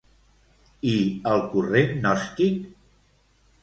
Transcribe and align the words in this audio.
I 0.93 0.95
el 1.33 1.45
corrent 1.53 1.95
gnòstic? 2.01 2.61